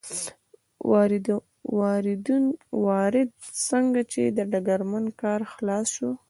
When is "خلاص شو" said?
5.53-6.11